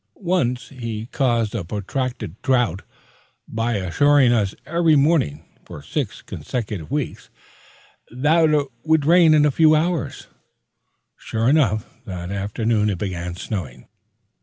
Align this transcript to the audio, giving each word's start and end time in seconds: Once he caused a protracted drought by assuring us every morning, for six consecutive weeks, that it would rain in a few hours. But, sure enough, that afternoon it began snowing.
Once 0.15 0.69
he 0.69 1.05
caused 1.05 1.53
a 1.53 1.63
protracted 1.63 2.35
drought 2.41 2.81
by 3.47 3.73
assuring 3.75 4.33
us 4.33 4.55
every 4.65 4.95
morning, 4.95 5.45
for 5.63 5.83
six 5.83 6.23
consecutive 6.23 6.89
weeks, 6.89 7.29
that 8.09 8.49
it 8.49 8.67
would 8.83 9.05
rain 9.05 9.35
in 9.35 9.45
a 9.45 9.51
few 9.51 9.75
hours. 9.75 10.25
But, 10.25 10.33
sure 11.19 11.49
enough, 11.49 11.85
that 12.05 12.31
afternoon 12.31 12.89
it 12.89 12.97
began 12.97 13.35
snowing. 13.35 13.87